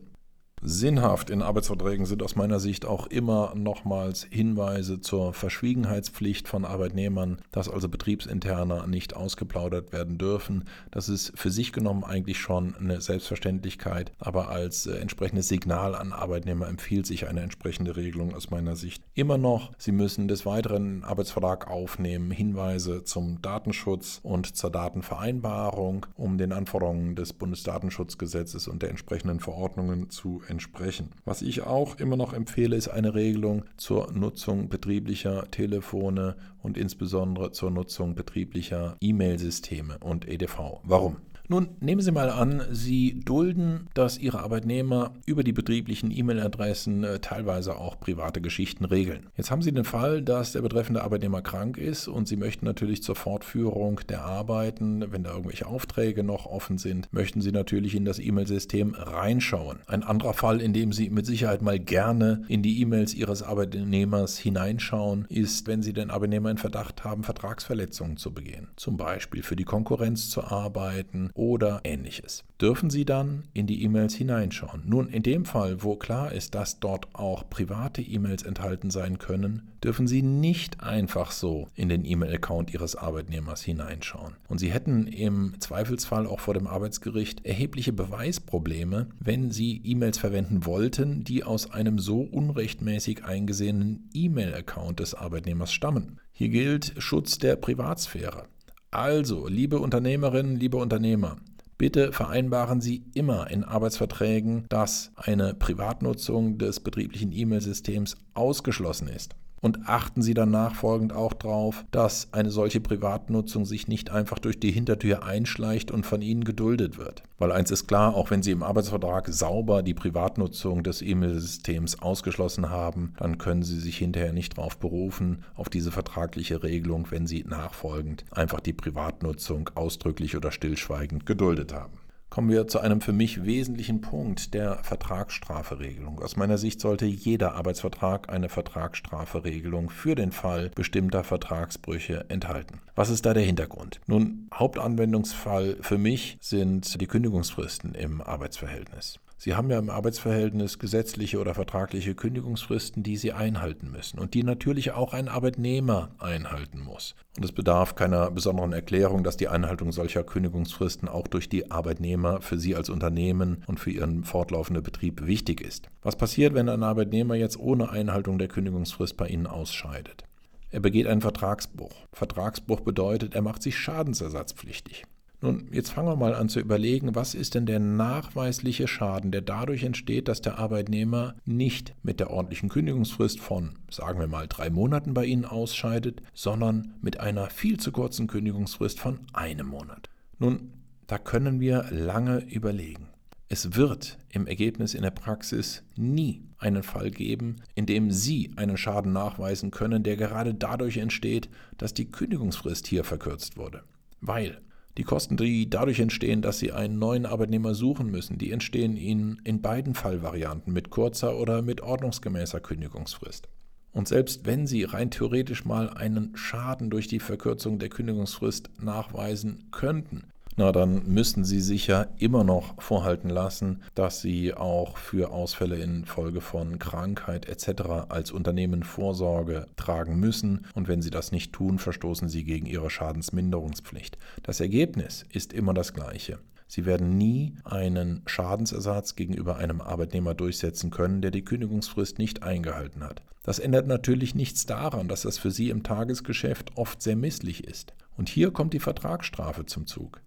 [0.66, 7.40] Sinnhaft in Arbeitsverträgen sind aus meiner Sicht auch immer nochmals Hinweise zur Verschwiegenheitspflicht von Arbeitnehmern,
[7.52, 10.64] dass also Betriebsinterner nicht ausgeplaudert werden dürfen.
[10.90, 16.14] Das ist für sich genommen eigentlich schon eine Selbstverständlichkeit, aber als äh, entsprechendes Signal an
[16.14, 19.74] Arbeitnehmer empfiehlt sich eine entsprechende Regelung aus meiner Sicht immer noch.
[19.78, 27.18] Sie müssen des Weiteren Arbeitsvertrag aufnehmen, Hinweise zum Datenschutz und zur Datenvereinbarung, um den Anforderungen
[27.18, 31.10] des Bundesdatenschutzgesetzes und der entsprechenden Verordnungen zu entsprechen.
[31.26, 37.52] Was ich auch immer noch empfehle, ist eine Regelung zur Nutzung betrieblicher Telefone und insbesondere
[37.52, 40.80] zur Nutzung betrieblicher E-Mail-Systeme und EDV.
[40.84, 41.18] Warum?
[41.50, 47.20] Nun nehmen Sie mal an, Sie dulden, dass Ihre Arbeitnehmer über die betrieblichen E-Mail-Adressen äh,
[47.20, 49.28] teilweise auch private Geschichten regeln.
[49.36, 53.04] Jetzt haben Sie den Fall, dass der betreffende Arbeitnehmer krank ist und Sie möchten natürlich
[53.04, 58.06] zur Fortführung der Arbeiten, wenn da irgendwelche Aufträge noch offen sind, möchten Sie natürlich in
[58.06, 59.80] das E-Mail-System reinschauen.
[59.86, 64.38] Ein anderer Fall, in dem Sie mit Sicherheit mal gerne in die E-Mails Ihres Arbeitnehmers
[64.38, 68.70] hineinschauen, ist, wenn Sie den Arbeitnehmer in Verdacht haben, Vertragsverletzungen zu begehen.
[68.78, 72.44] Zum Beispiel für die Konkurrenz zu arbeiten oder ähnliches.
[72.62, 74.84] Dürfen Sie dann in die E-Mails hineinschauen?
[74.86, 79.74] Nun, in dem Fall, wo klar ist, dass dort auch private E-Mails enthalten sein können,
[79.84, 84.36] dürfen Sie nicht einfach so in den E-Mail-Account Ihres Arbeitnehmers hineinschauen.
[84.48, 90.66] Und Sie hätten im Zweifelsfall auch vor dem Arbeitsgericht erhebliche Beweisprobleme, wenn Sie E-Mails verwenden
[90.66, 96.20] wollten, die aus einem so unrechtmäßig eingesehenen E-Mail-Account des Arbeitnehmers stammen.
[96.32, 98.48] Hier gilt Schutz der Privatsphäre.
[98.94, 101.38] Also, liebe Unternehmerinnen, liebe Unternehmer,
[101.80, 109.34] bitte vereinbaren Sie immer in Arbeitsverträgen, dass eine Privatnutzung des betrieblichen E-Mail-Systems ausgeschlossen ist.
[109.64, 114.60] Und achten Sie dann nachfolgend auch darauf, dass eine solche Privatnutzung sich nicht einfach durch
[114.60, 117.24] die Hintertür einschleicht und von Ihnen geduldet wird.
[117.38, 122.72] Weil eins ist klar, auch wenn Sie im Arbeitsvertrag sauber die Privatnutzung des E-Mail-Systems ausgeschlossen
[122.72, 127.46] haben, dann können Sie sich hinterher nicht darauf berufen, auf diese vertragliche Regelung, wenn Sie
[127.48, 132.03] nachfolgend einfach die Privatnutzung ausdrücklich oder stillschweigend geduldet haben
[132.34, 136.20] kommen wir zu einem für mich wesentlichen Punkt der Vertragsstraferegelung.
[136.20, 142.82] Aus meiner Sicht sollte jeder Arbeitsvertrag eine Vertragsstraferegelung für den Fall bestimmter Vertragsbrüche enthalten.
[142.96, 144.02] Was ist da der Hintergrund?
[144.08, 149.20] Nun, Hauptanwendungsfall für mich sind die Kündigungsfristen im Arbeitsverhältnis.
[149.44, 154.44] Sie haben ja im Arbeitsverhältnis gesetzliche oder vertragliche Kündigungsfristen, die Sie einhalten müssen und die
[154.44, 157.14] natürlich auch ein Arbeitnehmer einhalten muss.
[157.36, 162.40] Und es bedarf keiner besonderen Erklärung, dass die Einhaltung solcher Kündigungsfristen auch durch die Arbeitnehmer
[162.40, 165.90] für Sie als Unternehmen und für Ihren fortlaufenden Betrieb wichtig ist.
[166.04, 170.24] Was passiert, wenn ein Arbeitnehmer jetzt ohne Einhaltung der Kündigungsfrist bei Ihnen ausscheidet?
[170.70, 171.92] Er begeht einen Vertragsbruch.
[172.14, 175.04] Vertragsbruch bedeutet, er macht sich schadensersatzpflichtig.
[175.44, 179.42] Nun, jetzt fangen wir mal an zu überlegen, was ist denn der nachweisliche Schaden, der
[179.42, 184.70] dadurch entsteht, dass der Arbeitnehmer nicht mit der ordentlichen Kündigungsfrist von, sagen wir mal, drei
[184.70, 190.10] Monaten bei Ihnen ausscheidet, sondern mit einer viel zu kurzen Kündigungsfrist von einem Monat.
[190.40, 190.72] Nun,
[191.08, 193.10] da können wir lange überlegen.
[193.50, 198.78] Es wird im Ergebnis in der Praxis nie einen Fall geben, in dem Sie einen
[198.78, 203.84] Schaden nachweisen können, der gerade dadurch entsteht, dass die Kündigungsfrist hier verkürzt wurde.
[204.22, 204.62] Weil
[204.98, 209.42] die Kosten, die dadurch entstehen, dass Sie einen neuen Arbeitnehmer suchen müssen, die entstehen Ihnen
[209.44, 213.50] in beiden Fallvarianten mit kurzer oder mit ordnungsgemäßer Kündigungsfrist.
[213.92, 219.70] Und selbst wenn Sie rein theoretisch mal einen Schaden durch die Verkürzung der Kündigungsfrist nachweisen
[219.72, 225.32] könnten, na dann müssen Sie sich ja immer noch vorhalten lassen, dass Sie auch für
[225.32, 228.10] Ausfälle infolge von Krankheit etc.
[228.10, 232.90] als Unternehmen Vorsorge tragen müssen und wenn Sie das nicht tun, verstoßen Sie gegen Ihre
[232.90, 234.18] Schadensminderungspflicht.
[234.44, 236.40] Das Ergebnis ist immer das gleiche.
[236.68, 243.04] Sie werden nie einen Schadensersatz gegenüber einem Arbeitnehmer durchsetzen können, der die Kündigungsfrist nicht eingehalten
[243.04, 243.22] hat.
[243.44, 247.94] Das ändert natürlich nichts daran, dass das für Sie im Tagesgeschäft oft sehr misslich ist.
[248.18, 250.22] Und hier kommt die Vertragsstrafe zum Zug.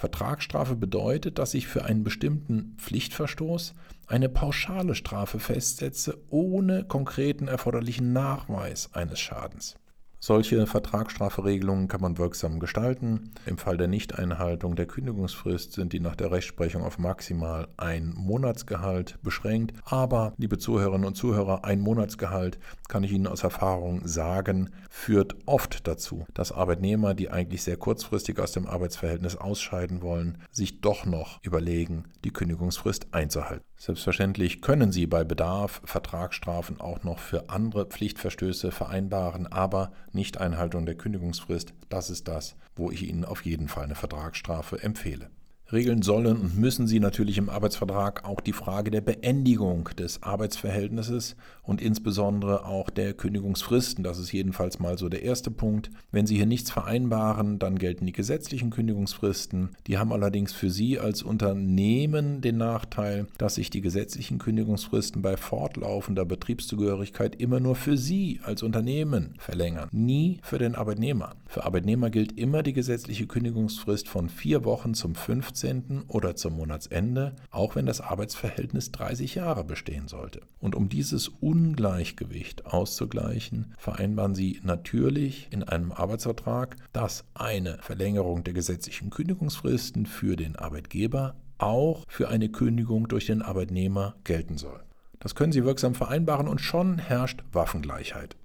[0.00, 3.74] Vertragsstrafe bedeutet, dass ich für einen bestimmten Pflichtverstoß
[4.06, 9.74] eine pauschale Strafe festsetze, ohne konkreten erforderlichen Nachweis eines Schadens.
[10.22, 13.30] Solche Vertragsstraferegelungen kann man wirksam gestalten.
[13.46, 19.18] Im Fall der Nichteinhaltung der Kündigungsfrist sind die nach der Rechtsprechung auf maximal ein Monatsgehalt
[19.22, 19.72] beschränkt.
[19.86, 25.88] Aber, liebe Zuhörerinnen und Zuhörer, ein Monatsgehalt, kann ich Ihnen aus Erfahrung sagen, führt oft
[25.88, 31.42] dazu, dass Arbeitnehmer, die eigentlich sehr kurzfristig aus dem Arbeitsverhältnis ausscheiden wollen, sich doch noch
[31.42, 33.69] überlegen, die Kündigungsfrist einzuhalten.
[33.82, 40.96] Selbstverständlich können Sie bei Bedarf Vertragsstrafen auch noch für andere Pflichtverstöße vereinbaren, aber Nichteinhaltung der
[40.96, 45.30] Kündigungsfrist, das ist das, wo ich Ihnen auf jeden Fall eine Vertragsstrafe empfehle.
[45.72, 51.36] Regeln sollen und müssen sie natürlich im Arbeitsvertrag auch die Frage der Beendigung des Arbeitsverhältnisses
[51.70, 54.04] und insbesondere auch der Kündigungsfristen.
[54.04, 55.90] Das ist jedenfalls mal so der erste Punkt.
[56.12, 59.70] Wenn Sie hier nichts vereinbaren, dann gelten die gesetzlichen Kündigungsfristen.
[59.86, 65.36] Die haben allerdings für Sie als Unternehmen den Nachteil, dass sich die gesetzlichen Kündigungsfristen bei
[65.36, 71.36] fortlaufender Betriebszugehörigkeit immer nur für Sie als Unternehmen verlängern, nie für den Arbeitnehmer.
[71.46, 76.02] Für Arbeitnehmer gilt immer die gesetzliche Kündigungsfrist von vier Wochen zum 15 15.
[76.08, 80.40] oder zum Monatsende, auch wenn das Arbeitsverhältnis 30 Jahre bestehen sollte.
[80.60, 81.28] Und um dieses
[81.60, 90.36] Ungleichgewicht auszugleichen, vereinbaren Sie natürlich in einem Arbeitsvertrag, dass eine Verlängerung der gesetzlichen Kündigungsfristen für
[90.36, 94.80] den Arbeitgeber auch für eine Kündigung durch den Arbeitnehmer gelten soll.
[95.18, 98.36] Das können Sie wirksam vereinbaren und schon herrscht Waffengleichheit.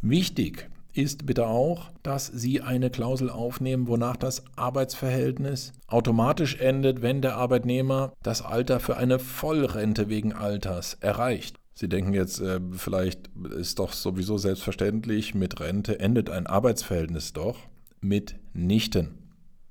[0.00, 7.20] Wichtig ist bitte auch, dass Sie eine Klausel aufnehmen, wonach das Arbeitsverhältnis automatisch endet, wenn
[7.20, 11.59] der Arbeitnehmer das Alter für eine Vollrente wegen Alters erreicht.
[11.80, 17.56] Sie denken jetzt, äh, vielleicht ist doch sowieso selbstverständlich, mit Rente endet ein Arbeitsverhältnis doch
[18.02, 19.14] mitnichten.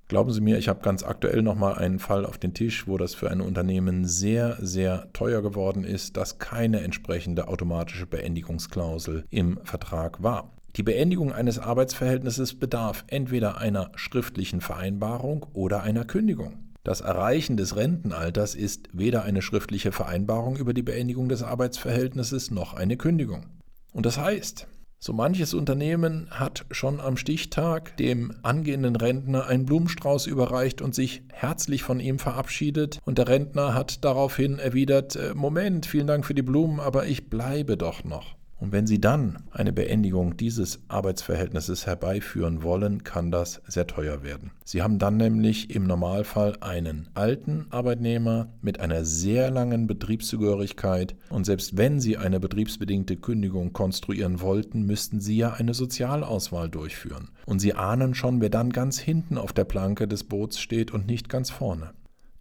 [0.08, 3.13] Glauben Sie mir, ich habe ganz aktuell nochmal einen Fall auf den Tisch, wo das
[3.13, 10.24] für ein Unternehmen sehr, sehr teuer geworden ist, dass keine entsprechende automatische Beendigungsklausel im Vertrag
[10.24, 10.58] war.
[10.78, 16.69] Die Beendigung eines Arbeitsverhältnisses bedarf entweder einer schriftlichen Vereinbarung oder einer Kündigung.
[16.84, 22.74] Das Erreichen des Rentenalters ist weder eine schriftliche Vereinbarung über die Beendigung des Arbeitsverhältnisses noch
[22.74, 23.46] eine Kündigung.
[23.92, 24.68] Und das heißt,
[25.02, 31.24] so manches Unternehmen hat schon am Stichtag dem angehenden Rentner einen Blumenstrauß überreicht und sich
[31.32, 36.34] herzlich von ihm verabschiedet, und der Rentner hat daraufhin erwidert äh, Moment, vielen Dank für
[36.34, 38.38] die Blumen, aber ich bleibe doch noch.
[38.60, 44.52] Und wenn Sie dann eine Beendigung dieses Arbeitsverhältnisses herbeiführen wollen, kann das sehr teuer werden.
[44.65, 51.45] Sie haben dann nämlich im Normalfall einen alten Arbeitnehmer mit einer sehr langen Betriebszugehörigkeit und
[51.45, 57.30] selbst wenn Sie eine betriebsbedingte Kündigung konstruieren wollten, müssten Sie ja eine Sozialauswahl durchführen.
[57.45, 61.08] Und Sie ahnen schon, wer dann ganz hinten auf der Planke des Boots steht und
[61.08, 61.91] nicht ganz vorne.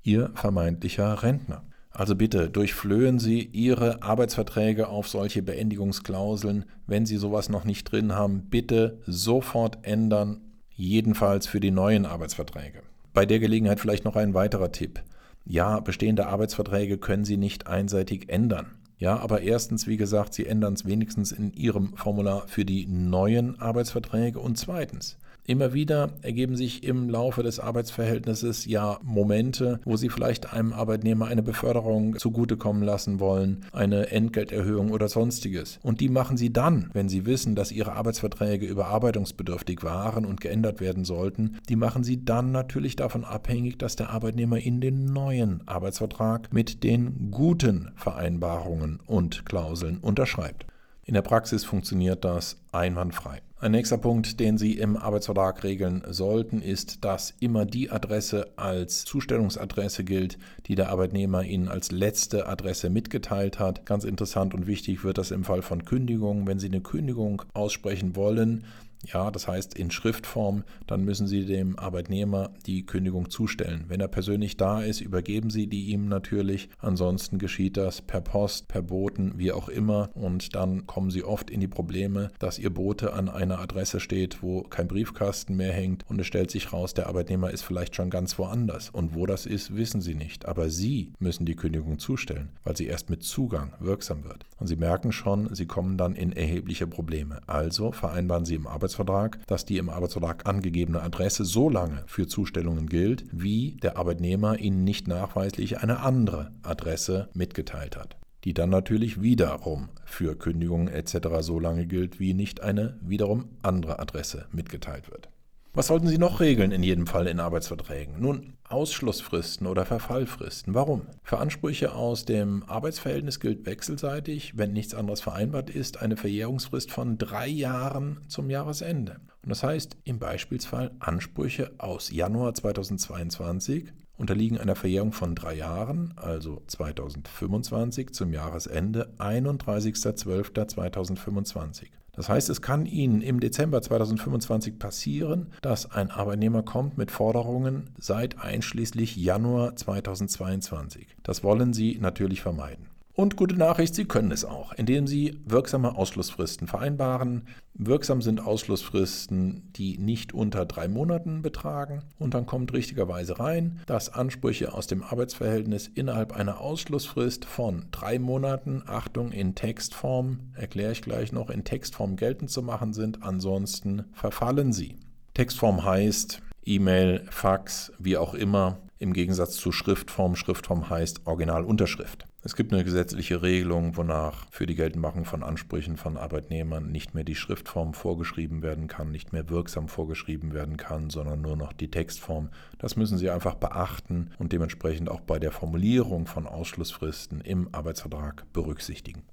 [0.03, 1.63] Ihr vermeintlicher Rentner.
[1.99, 6.65] Also bitte durchflöhen Sie Ihre Arbeitsverträge auf solche Beendigungsklauseln.
[6.87, 12.83] Wenn Sie sowas noch nicht drin haben, bitte sofort ändern, jedenfalls für die neuen Arbeitsverträge.
[13.13, 15.03] Bei der Gelegenheit vielleicht noch ein weiterer Tipp.
[15.45, 18.77] Ja, bestehende Arbeitsverträge können Sie nicht einseitig ändern.
[18.99, 23.59] Ja, aber erstens, wie gesagt, Sie ändern es wenigstens in Ihrem Formular für die neuen
[23.59, 30.11] Arbeitsverträge und zweitens, Immer wieder ergeben sich im Laufe des Arbeitsverhältnisses ja Momente, wo Sie
[30.11, 35.81] vielleicht einem Arbeitnehmer eine Beförderung zugutekommen lassen wollen, eine Entgelterhöhung oder sonstiges.
[35.83, 40.83] Und die machen Sie dann, wenn Sie wissen, dass Ihre Arbeitsverträge überarbeitungsbedürftig waren und geändert
[40.83, 45.67] werden sollten, die machen Sie dann natürlich davon abhängig, dass der Arbeitnehmer in den neuen
[45.67, 50.67] Arbeitsvertrag mit den guten Vereinbarungen und Klauseln unterschreibt.
[51.09, 53.41] In der Praxis funktioniert das einwandfrei.
[53.61, 59.07] Ein nächster Punkt, den Sie im Arbeitsvertrag regeln sollten, ist, dass immer die Adresse als
[59.07, 63.87] Zustellungsadresse gilt, die der Arbeitnehmer Ihnen als letzte Adresse mitgeteilt hat.
[63.87, 66.47] Ganz interessant und wichtig wird das im Fall von Kündigungen.
[66.47, 68.65] Wenn Sie eine Kündigung aussprechen wollen,
[69.05, 73.85] ja, das heißt in Schriftform, dann müssen Sie dem Arbeitnehmer die Kündigung zustellen.
[73.89, 76.69] Wenn er persönlich da ist, übergeben Sie die ihm natürlich.
[76.79, 80.11] Ansonsten geschieht das per Post, per Boten, wie auch immer.
[80.15, 84.43] Und dann kommen Sie oft in die Probleme, dass Ihr Bote an einer Adresse steht,
[84.43, 86.05] wo kein Briefkasten mehr hängt.
[86.09, 88.91] Und es stellt sich raus, der Arbeitnehmer ist vielleicht schon ganz woanders.
[88.91, 90.47] Und wo das ist, wissen Sie nicht.
[90.47, 94.45] Aber Sie müssen die Kündigung zustellen, weil sie erst mit Zugang wirksam wird.
[94.59, 97.41] Und Sie merken schon, Sie kommen dann in erhebliche Probleme.
[97.47, 102.27] Also vereinbaren Sie im Arbeitsvertrag Arbeitsvertrag, dass die im Arbeitsvertrag angegebene Adresse so lange für
[102.27, 108.71] Zustellungen gilt, wie der Arbeitnehmer Ihnen nicht nachweislich eine andere Adresse mitgeteilt hat die dann
[108.71, 111.41] natürlich wiederum für Kündigungen etc.
[111.41, 115.29] so lange gilt, wie nicht eine wiederum andere Adresse mitgeteilt wird.
[115.75, 118.21] Was sollten Sie noch regeln in jedem Fall in Arbeitsverträgen?
[118.21, 120.75] Nun, Ausschlussfristen oder Verfallfristen.
[120.75, 121.03] Warum?
[121.23, 127.19] Für Ansprüche aus dem Arbeitsverhältnis gilt wechselseitig, wenn nichts anderes vereinbart ist, eine Verjährungsfrist von
[127.19, 129.21] drei Jahren zum Jahresende.
[129.43, 136.15] Und das heißt, im Beispielsfall Ansprüche aus Januar 2022 unterliegen einer Verjährung von drei Jahren,
[136.17, 141.89] also 2025 zum Jahresende 31.12.2025.
[142.19, 147.91] Das heißt, es kann Ihnen im Dezember 2025 passieren, dass ein Arbeitnehmer kommt mit Forderungen
[147.97, 151.07] seit einschließlich Januar 2022.
[151.23, 152.89] Das wollen Sie natürlich vermeiden.
[153.19, 157.49] Und gute Nachricht, Sie können es auch, indem Sie wirksame Ausschlussfristen vereinbaren.
[157.75, 162.05] Wirksam sind Ausschlussfristen, die nicht unter drei Monaten betragen.
[162.21, 168.21] Und dann kommt richtigerweise rein, dass Ansprüche aus dem Arbeitsverhältnis innerhalb einer Ausschlussfrist von drei
[168.21, 173.25] Monaten, Achtung, in Textform, erkläre ich gleich noch, in Textform geltend zu machen sind.
[173.25, 174.95] Ansonsten verfallen sie.
[175.35, 180.37] Textform heißt E-Mail, Fax, wie auch immer, im Gegensatz zu Schriftform.
[180.37, 182.27] Schriftform heißt Originalunterschrift.
[182.43, 187.25] Es gibt eine gesetzliche Regelung, wonach für die Geltendmachung von Ansprüchen von Arbeitnehmern nicht mehr
[187.25, 191.91] die Schriftform vorgeschrieben werden kann, nicht mehr wirksam vorgeschrieben werden kann, sondern nur noch die
[191.91, 192.51] Textform.
[192.79, 198.45] Das müssen Sie einfach beachten und dementsprechend auch bei der Formulierung von Ausschlussfristen im Arbeitsvertrag
[198.53, 199.25] berücksichtigen.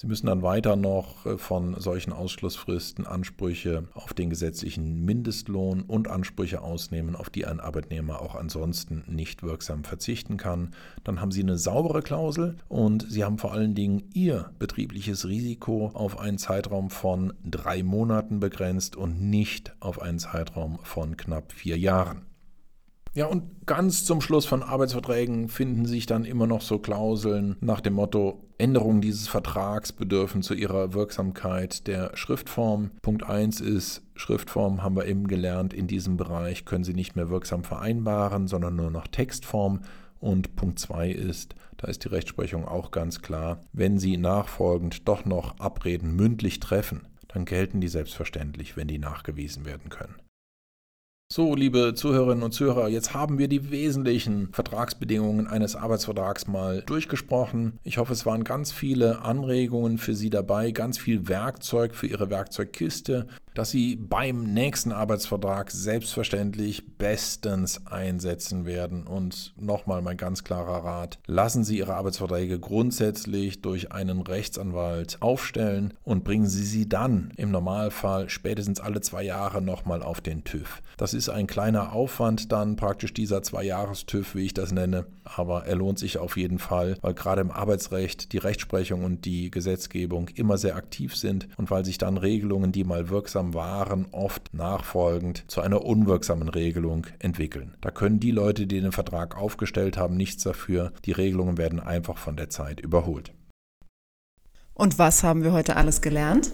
[0.00, 6.08] Sie müssen dann weiter noch äh, von solchen Ausschlussfristen Ansprüche auf den gesetzlichen Mindestlohn und
[6.08, 10.70] Ansprüche ausnehmen, auf die ein Arbeitnehmer auch ansonsten nicht wirksam verzichten kann.
[11.04, 15.90] Dann haben Sie eine saubere Klausel und Sie haben vor allen Dingen Ihr betriebliches Risiko
[15.92, 21.76] auf einen Zeitraum von drei Monaten begrenzt und nicht auf einen Zeitraum von knapp vier
[21.76, 22.29] Jahren.
[23.12, 27.80] Ja, und ganz zum Schluss von Arbeitsverträgen finden sich dann immer noch so Klauseln nach
[27.80, 32.92] dem Motto, Änderungen dieses Vertrags bedürfen zu ihrer Wirksamkeit der Schriftform.
[33.02, 37.30] Punkt 1 ist, Schriftform haben wir eben gelernt, in diesem Bereich können Sie nicht mehr
[37.30, 39.80] wirksam vereinbaren, sondern nur noch Textform.
[40.20, 45.24] Und Punkt 2 ist, da ist die Rechtsprechung auch ganz klar, wenn Sie nachfolgend doch
[45.24, 50.14] noch Abreden mündlich treffen, dann gelten die selbstverständlich, wenn die nachgewiesen werden können.
[51.32, 57.78] So, liebe Zuhörerinnen und Zuhörer, jetzt haben wir die wesentlichen Vertragsbedingungen eines Arbeitsvertrags mal durchgesprochen.
[57.84, 62.30] Ich hoffe, es waren ganz viele Anregungen für Sie dabei, ganz viel Werkzeug für Ihre
[62.30, 63.28] Werkzeugkiste,
[63.60, 69.06] dass Sie beim nächsten Arbeitsvertrag selbstverständlich bestens einsetzen werden.
[69.06, 75.92] Und nochmal mein ganz klarer Rat, lassen Sie Ihre Arbeitsverträge grundsätzlich durch einen Rechtsanwalt aufstellen
[76.04, 80.80] und bringen Sie sie dann im Normalfall spätestens alle zwei Jahre nochmal auf den TÜV.
[80.96, 85.76] Das ist ein kleiner Aufwand dann praktisch dieser Zwei-Jahres-TÜV, wie ich das nenne, aber er
[85.76, 90.58] lohnt sich auf jeden Fall, weil gerade im Arbeitsrecht die Rechtsprechung und die Gesetzgebung immer
[90.58, 95.60] sehr aktiv sind und weil sich dann Regelungen, die mal wirksam waren, oft nachfolgend zu
[95.60, 97.76] einer unwirksamen Regelung entwickeln.
[97.80, 100.92] Da können die Leute, die den Vertrag aufgestellt haben, nichts dafür.
[101.04, 103.32] Die Regelungen werden einfach von der Zeit überholt.
[104.74, 106.52] Und was haben wir heute alles gelernt?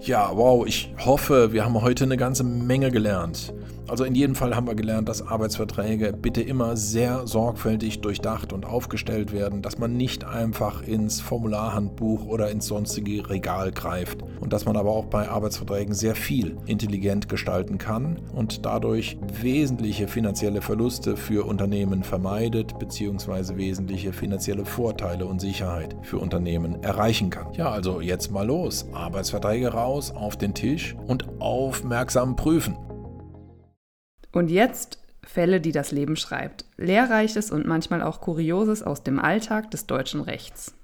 [0.00, 3.52] Ja, wow, ich hoffe, wir haben heute eine ganze Menge gelernt.
[3.88, 8.66] Also in jedem Fall haben wir gelernt, dass Arbeitsverträge bitte immer sehr sorgfältig durchdacht und
[8.66, 14.64] aufgestellt werden, dass man nicht einfach ins Formularhandbuch oder ins sonstige Regal greift und dass
[14.64, 21.16] man aber auch bei Arbeitsverträgen sehr viel intelligent gestalten kann und dadurch wesentliche finanzielle Verluste
[21.16, 23.56] für Unternehmen vermeidet bzw.
[23.56, 27.52] wesentliche finanzielle Vorteile und Sicherheit für Unternehmen erreichen kann.
[27.54, 28.86] Ja, also jetzt mal los.
[28.92, 32.76] Arbeitsverträge raus, auf den Tisch und aufmerksam prüfen.
[34.32, 36.64] Und jetzt Fälle, die das Leben schreibt.
[36.76, 40.74] Lehrreiches und manchmal auch Kurioses aus dem Alltag des deutschen Rechts.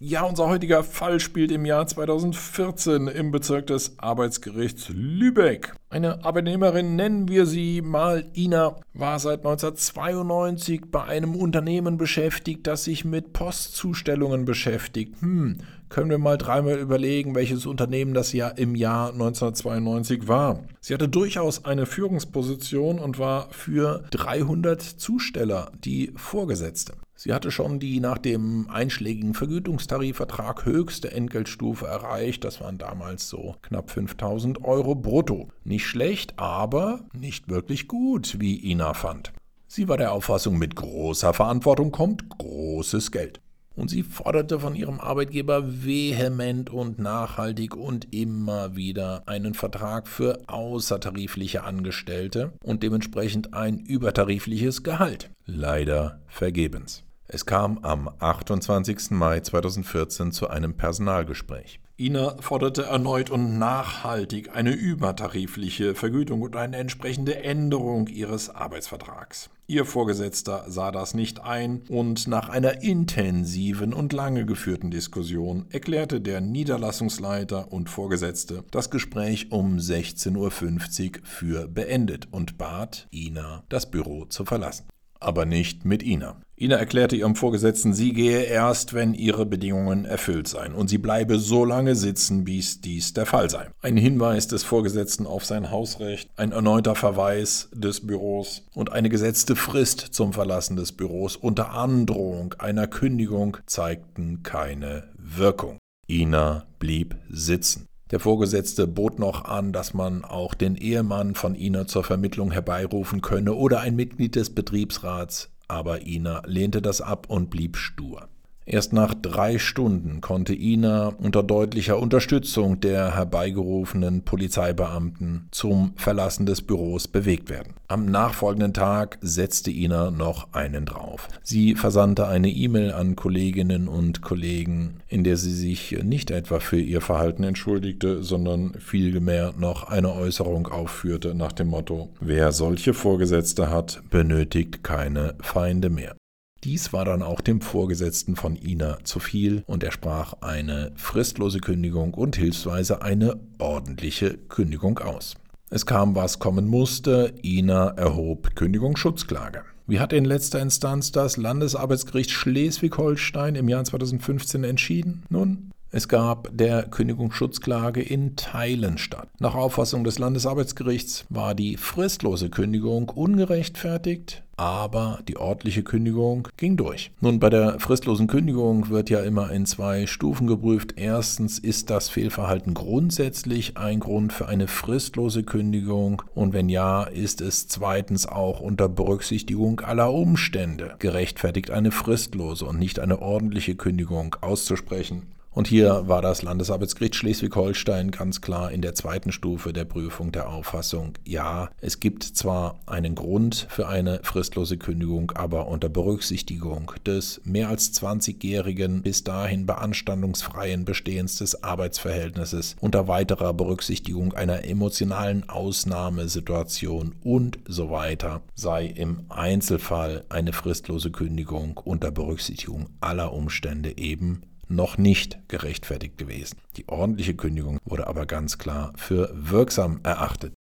[0.00, 5.72] Ja, unser heutiger Fall spielt im Jahr 2014 im Bezirk des Arbeitsgerichts Lübeck.
[5.88, 12.84] Eine Arbeitnehmerin, nennen wir sie mal Ina, war seit 1992 bei einem Unternehmen beschäftigt, das
[12.84, 15.14] sich mit Postzustellungen beschäftigt.
[15.22, 20.64] Hm, können wir mal dreimal überlegen, welches Unternehmen das ja im Jahr 1992 war.
[20.80, 26.94] Sie hatte durchaus eine Führungsposition und war für 300 Zusteller die Vorgesetzte.
[27.16, 32.44] Sie hatte schon die nach dem einschlägigen Vergütungstarifvertrag höchste Entgeltstufe erreicht.
[32.44, 35.48] Das waren damals so knapp 5000 Euro brutto.
[35.62, 39.32] Nicht schlecht, aber nicht wirklich gut, wie Ina fand.
[39.68, 43.40] Sie war der Auffassung, mit großer Verantwortung kommt großes Geld.
[43.76, 50.38] Und sie forderte von ihrem Arbeitgeber vehement und nachhaltig und immer wieder einen Vertrag für
[50.46, 55.30] außertarifliche Angestellte und dementsprechend ein übertarifliches Gehalt.
[55.44, 57.02] Leider vergebens.
[57.26, 59.10] Es kam am 28.
[59.10, 61.80] Mai 2014 zu einem Personalgespräch.
[61.96, 69.48] Ina forderte erneut und nachhaltig eine übertarifliche Vergütung und eine entsprechende Änderung ihres Arbeitsvertrags.
[69.66, 76.20] Ihr Vorgesetzter sah das nicht ein und nach einer intensiven und lange geführten Diskussion erklärte
[76.20, 83.90] der Niederlassungsleiter und Vorgesetzte das Gespräch um 16.50 Uhr für beendet und bat Ina, das
[83.90, 84.84] Büro zu verlassen
[85.24, 86.40] aber nicht mit Ina.
[86.56, 91.38] Ina erklärte ihrem Vorgesetzten, sie gehe erst, wenn ihre Bedingungen erfüllt seien und sie bleibe
[91.38, 93.68] so lange sitzen, bis dies der Fall sei.
[93.82, 99.56] Ein Hinweis des Vorgesetzten auf sein Hausrecht, ein erneuter Verweis des Büros und eine gesetzte
[99.56, 105.78] Frist zum Verlassen des Büros unter Androhung einer Kündigung zeigten keine Wirkung.
[106.08, 107.88] Ina blieb sitzen.
[108.14, 113.22] Der Vorgesetzte bot noch an, dass man auch den Ehemann von Ina zur Vermittlung herbeirufen
[113.22, 118.28] könne oder ein Mitglied des Betriebsrats, aber Ina lehnte das ab und blieb stur.
[118.66, 126.62] Erst nach drei Stunden konnte Ina unter deutlicher Unterstützung der herbeigerufenen Polizeibeamten zum Verlassen des
[126.62, 127.74] Büros bewegt werden.
[127.88, 131.28] Am nachfolgenden Tag setzte Ina noch einen drauf.
[131.42, 136.80] Sie versandte eine E-Mail an Kolleginnen und Kollegen, in der sie sich nicht etwa für
[136.80, 143.68] ihr Verhalten entschuldigte, sondern vielmehr noch eine Äußerung aufführte nach dem Motto, wer solche Vorgesetzte
[143.68, 146.16] hat, benötigt keine Feinde mehr.
[146.64, 151.60] Dies war dann auch dem Vorgesetzten von Ina zu viel und er sprach eine fristlose
[151.60, 155.34] Kündigung und hilfsweise eine ordentliche Kündigung aus.
[155.68, 157.34] Es kam, was kommen musste.
[157.42, 159.62] Ina erhob Kündigungsschutzklage.
[159.86, 165.24] Wie hat in letzter Instanz das Landesarbeitsgericht Schleswig-Holstein im Jahr 2015 entschieden?
[165.28, 169.28] Nun, es gab der Kündigungsschutzklage in Teilen statt.
[169.38, 177.10] Nach Auffassung des Landesarbeitsgerichts war die fristlose Kündigung ungerechtfertigt, aber die ordentliche Kündigung ging durch.
[177.20, 180.94] Nun, bei der fristlosen Kündigung wird ja immer in zwei Stufen geprüft.
[180.96, 186.22] Erstens, ist das Fehlverhalten grundsätzlich ein Grund für eine fristlose Kündigung?
[186.34, 192.78] Und wenn ja, ist es zweitens auch unter Berücksichtigung aller Umstände gerechtfertigt, eine fristlose und
[192.78, 195.22] nicht eine ordentliche Kündigung auszusprechen?
[195.54, 200.48] Und hier war das Landesarbeitsgericht Schleswig-Holstein ganz klar in der zweiten Stufe der Prüfung der
[200.48, 207.40] Auffassung, ja, es gibt zwar einen Grund für eine fristlose Kündigung, aber unter Berücksichtigung des
[207.44, 217.14] mehr als 20-jährigen bis dahin beanstandungsfreien Bestehens des Arbeitsverhältnisses, unter weiterer Berücksichtigung einer emotionalen Ausnahmesituation
[217.22, 224.98] und so weiter, sei im Einzelfall eine fristlose Kündigung unter Berücksichtigung aller Umstände eben noch
[224.98, 226.58] nicht gerechtfertigt gewesen.
[226.76, 230.52] Die ordentliche Kündigung wurde aber ganz klar für wirksam erachtet.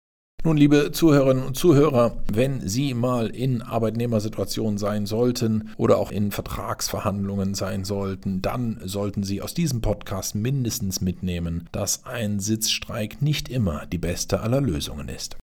[0.45, 6.31] Nun, liebe Zuhörerinnen und Zuhörer, wenn Sie mal in Arbeitnehmersituationen sein sollten oder auch in
[6.31, 13.47] Vertragsverhandlungen sein sollten, dann sollten Sie aus diesem Podcast mindestens mitnehmen, dass ein Sitzstreik nicht
[13.47, 15.37] immer die beste aller Lösungen ist.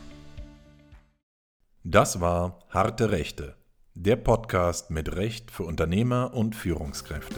[1.88, 3.54] Das war Harte Rechte,
[3.94, 7.36] der Podcast mit Recht für Unternehmer und Führungskräfte.